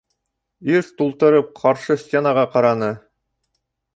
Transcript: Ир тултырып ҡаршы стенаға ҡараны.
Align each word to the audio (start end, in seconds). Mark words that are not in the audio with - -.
Ир 0.75 0.87
тултырып 1.01 1.51
ҡаршы 1.59 1.99
стенаға 2.05 2.47
ҡараны. 2.57 2.91